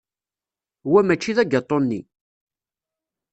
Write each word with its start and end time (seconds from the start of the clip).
Wa 0.91 0.99
mačči 1.07 1.31
d 1.37 1.37
agatu-nni. 1.43 2.01